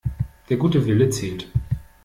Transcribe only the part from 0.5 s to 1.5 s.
gute Wille zählt.